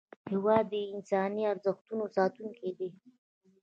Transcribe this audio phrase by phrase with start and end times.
[0.31, 2.89] هېواد د انساني ارزښتونو ساتونکی دی.